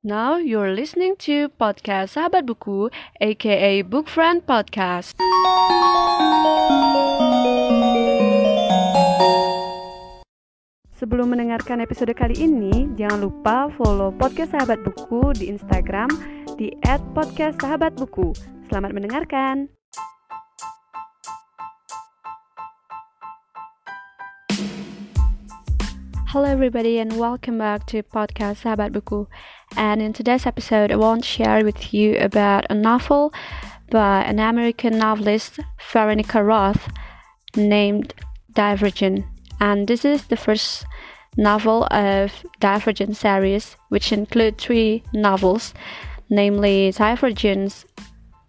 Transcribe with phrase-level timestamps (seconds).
[0.00, 2.88] Now you're listening to podcast Sahabat Buku,
[3.20, 5.12] aka Book Friend Podcast.
[10.96, 16.08] Sebelum mendengarkan episode kali ini, jangan lupa follow podcast Sahabat Buku di Instagram
[16.56, 18.32] di @podcastsahabatbuku.
[18.72, 19.68] Selamat mendengarkan.
[26.32, 29.26] Hello everybody and welcome back to podcast Sahabat Buku.
[29.76, 33.34] And in today's episode, I want to share with you about a novel
[33.90, 35.58] by an American novelist,
[35.90, 36.88] Veronica Roth,
[37.56, 38.14] named
[38.52, 39.24] Divergent.
[39.58, 40.86] And this is the first
[41.36, 45.74] novel of Divergent series, which include three novels,
[46.28, 47.84] namely Divergence,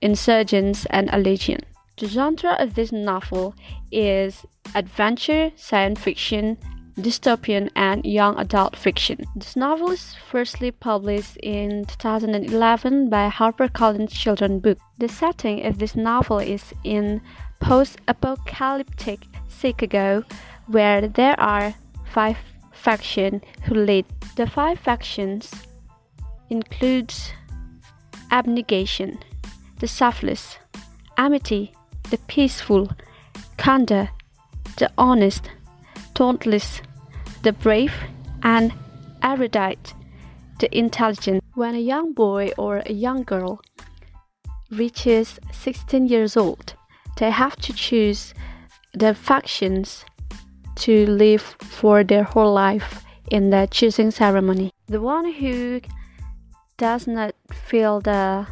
[0.00, 1.64] Insurgents, and Allegiant.
[1.98, 3.54] The genre of this novel
[3.92, 6.56] is adventure, science fiction,
[6.98, 9.24] dystopian, and young adult fiction.
[9.34, 14.78] This novel is firstly published in 2011 by HarperCollins Children's Book.
[14.98, 17.20] The setting of this novel is in
[17.60, 20.24] post-apocalyptic Chicago,
[20.66, 21.74] where there are
[22.12, 22.38] five
[22.72, 24.06] factions who lead.
[24.36, 25.52] The five factions
[26.50, 27.32] includes
[28.30, 29.18] abnegation,
[29.80, 30.58] the selfless,
[31.18, 31.72] amity,
[32.10, 32.90] the peaceful,
[33.56, 34.10] candor,
[34.78, 35.50] the honest,
[36.16, 36.80] dauntless,
[37.42, 37.92] the brave,
[38.42, 38.72] and
[39.22, 39.94] erudite,
[40.58, 41.44] the intelligent.
[41.54, 43.60] When a young boy or a young girl
[44.70, 46.74] reaches 16 years old,
[47.18, 48.34] they have to choose
[48.94, 50.04] the factions
[50.76, 54.72] to live for their whole life in the choosing ceremony.
[54.86, 55.80] The one who
[56.78, 58.46] does not feel the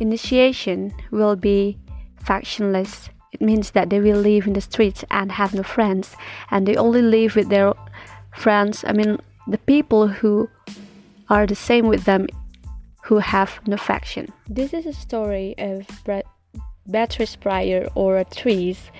[0.00, 1.78] initiation will be
[2.24, 3.08] factionless.
[3.36, 6.16] It means that they will live in the streets and have no friends,
[6.50, 7.74] and they only live with their
[8.34, 8.82] friends.
[8.88, 10.48] I mean, the people who
[11.28, 12.28] are the same with them
[13.04, 14.32] who have no faction.
[14.48, 15.86] This is a story of
[16.90, 18.90] Beatrice Pryor or Tris,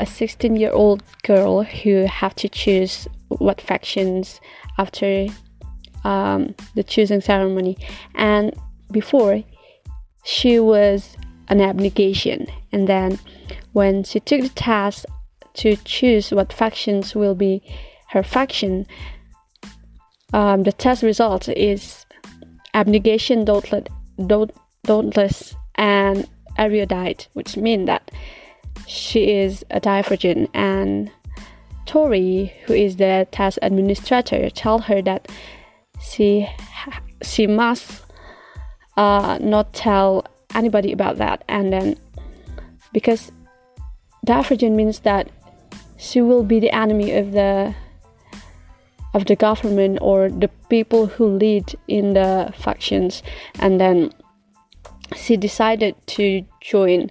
[0.00, 4.40] a 16 year old girl who have to choose what factions
[4.76, 5.28] after
[6.02, 7.76] um, the choosing ceremony.
[8.16, 8.54] And
[8.90, 9.44] before,
[10.24, 11.16] she was
[11.52, 12.46] an abnegation.
[12.72, 13.18] And then
[13.72, 15.04] when she took the task
[15.54, 17.62] to choose what factions will be
[18.08, 18.86] her faction,
[20.32, 22.06] um, the test result is
[22.72, 26.26] abnegation, dauntless, and
[26.56, 28.10] erudite, which mean that
[28.86, 31.10] she is a divergent and
[31.84, 35.28] Tori, who is the test administrator, tell her that
[36.00, 36.48] she
[37.22, 38.02] she must
[38.96, 40.24] uh, not tell
[40.54, 41.96] anybody about that, and then
[42.92, 43.32] because
[44.24, 45.30] divergent means that
[45.96, 47.74] she will be the enemy of the
[49.14, 53.22] of the government or the people who lead in the factions
[53.58, 54.10] and then
[55.16, 57.10] she decided to join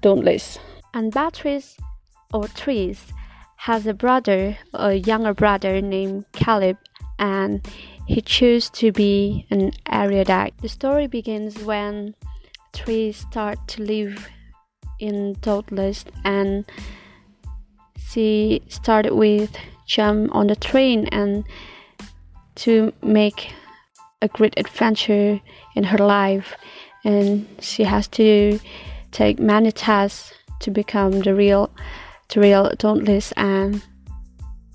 [0.00, 0.58] Dauntless.
[0.94, 1.76] And Beatrice
[2.32, 3.06] or Tris
[3.56, 6.76] has a brother, a younger brother named Caleb,
[7.18, 7.66] and
[8.06, 10.54] he chose to be an erudite.
[10.58, 12.14] The story begins when
[12.78, 14.28] Tris start to live
[15.00, 16.64] in Dauntless and
[18.08, 19.50] she started with
[19.86, 21.42] jump on the train and
[22.54, 23.52] to make
[24.22, 25.40] a great adventure
[25.74, 26.54] in her life.
[27.04, 28.60] And she has to
[29.10, 31.70] take many tasks to become the real
[32.28, 33.82] the real dauntless and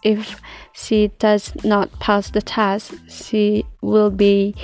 [0.04, 0.42] if
[0.74, 4.56] she does not pass the test she will be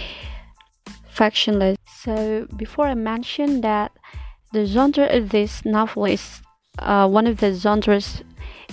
[1.15, 3.91] factionless so before i mentioned that
[4.51, 6.41] the genre of this novel is
[6.79, 8.23] uh, one of the genres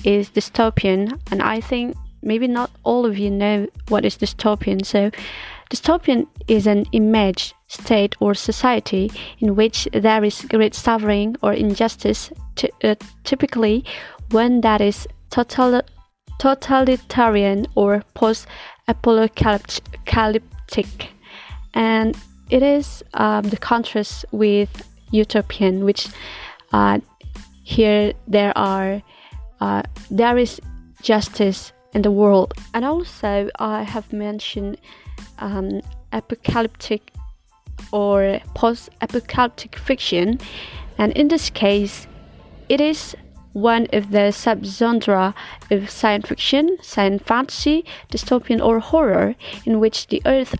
[0.05, 4.85] is dystopian, and I think maybe not all of you know what is dystopian.
[4.85, 5.11] So,
[5.71, 9.11] dystopian is an image, state, or society
[9.41, 12.95] in which there is great suffering or injustice, t- uh,
[13.25, 13.85] typically
[14.31, 15.83] one that is total-
[16.39, 18.47] totalitarian or post
[18.89, 20.87] apocalyptic.
[21.75, 22.17] And
[22.51, 24.71] it is um, the contrast with
[25.10, 26.09] utopian, which
[26.72, 26.98] uh,
[27.63, 29.03] here there are
[29.60, 30.60] uh, there is
[31.03, 32.53] justice in the world.
[32.75, 34.78] And also, I have mentioned
[35.39, 35.81] um,
[36.13, 37.13] apocalyptic
[37.93, 40.39] or post apocalyptic fiction,
[40.98, 42.07] and in this case,
[42.69, 43.16] it is
[43.53, 45.33] one of the subgenre
[45.71, 49.34] of science fiction, science fantasy, dystopian, or horror
[49.65, 50.54] in which the Earth's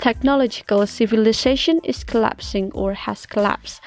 [0.00, 3.80] technological civilization is collapsing or has collapsed.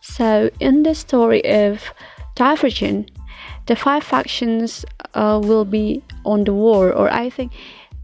[0.00, 1.92] So, in the story of
[2.34, 3.10] Divergent,
[3.66, 4.84] the five factions
[5.14, 7.52] uh, will be on the war, or I think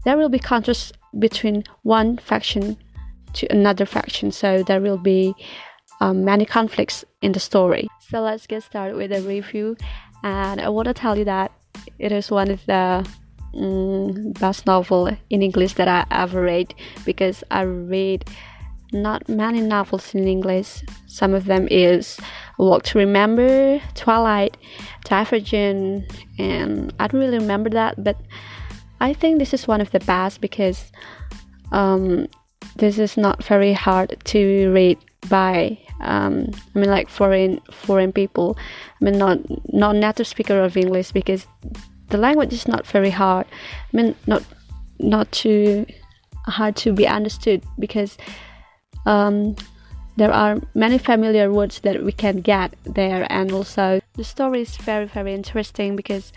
[0.05, 2.77] there will be contrast between one faction
[3.33, 4.31] to another faction.
[4.31, 5.35] So there will be
[6.01, 7.87] um, many conflicts in the story.
[7.99, 9.75] So let's get started with the review.
[10.23, 11.51] And I want to tell you that
[11.97, 13.07] it is one of the
[13.55, 16.73] um, best novel in English that I ever read
[17.05, 18.25] because I read
[18.91, 20.83] not many novels in English.
[21.07, 22.19] Some of them is
[22.57, 24.57] Walk to Remember, Twilight,
[25.03, 28.17] Divergent, and I don't really remember that, but
[28.99, 30.91] I think this is one of the best because
[31.71, 32.27] um,
[32.75, 34.97] this is not very hard to read
[35.29, 38.57] by um, I mean like foreign foreign people.
[39.01, 39.39] I mean not
[39.73, 41.45] not native speaker of English because
[42.09, 43.45] the language is not very hard.
[43.93, 44.43] I mean not
[44.99, 45.85] not too
[46.45, 48.17] hard to be understood because
[49.05, 49.55] um,
[50.17, 54.75] there are many familiar words that we can get there and also the story is
[54.77, 56.33] very very interesting because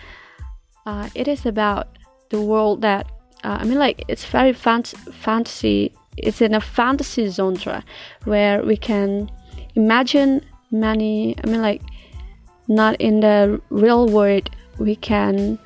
[0.86, 1.98] uh, it is about
[2.30, 3.10] the world that
[3.44, 7.82] uh, I mean like it's very fant- fantasy it's in a fantasy genre
[8.24, 9.30] where we can
[9.74, 11.82] imagine many I mean like
[12.69, 14.48] not in the real world
[14.82, 15.58] we can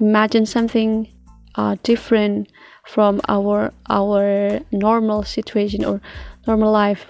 [0.00, 1.08] imagine something
[1.54, 2.50] uh, different
[2.86, 6.00] from our our normal situation or
[6.46, 7.06] normal life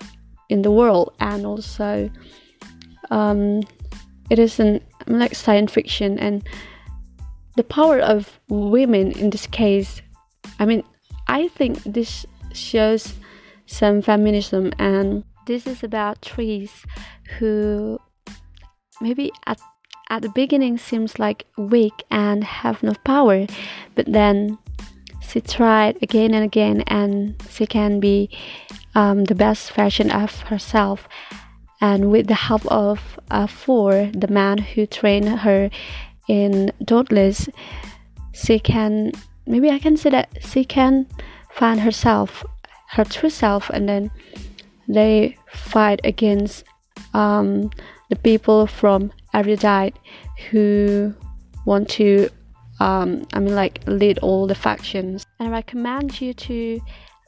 [0.48, 1.14] in the world.
[1.20, 2.10] And also
[3.10, 3.62] um,
[4.30, 6.42] it is an like science fiction and
[7.56, 10.00] the power of women in this case
[10.58, 10.82] I mean
[11.28, 13.14] I think this shows
[13.66, 16.70] some feminism and this is about Tris
[17.38, 17.98] who
[19.00, 19.60] maybe at
[20.12, 23.46] at the beginning seems like weak and have no power
[23.94, 24.58] but then
[25.20, 28.28] she tried again and again and she can be
[28.94, 31.08] um, the best version of herself.
[31.80, 35.70] And with the help of uh, four the man who trained her
[36.28, 37.48] in Dauntless
[38.32, 39.12] she can
[39.46, 41.06] maybe i can say that she can
[41.52, 42.44] find herself,
[42.90, 44.10] her true self, and then
[44.88, 46.64] they fight against
[47.14, 47.70] um,
[48.08, 49.98] the people from Erudite
[50.50, 51.14] who
[51.64, 52.28] want to,
[52.80, 55.26] um, I mean, like lead all the factions.
[55.38, 56.80] And I recommend you to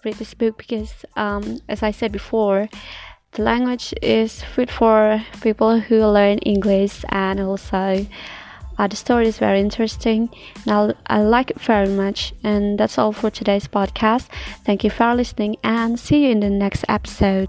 [0.05, 2.69] read this book because, um, as I said before,
[3.33, 8.07] the language is fit for people who learn English and also
[8.79, 10.29] uh, the story is very interesting
[10.67, 12.33] and I, I like it very much.
[12.45, 14.29] And that's all for today's podcast.
[14.65, 17.49] Thank you for listening and see you in the next episode.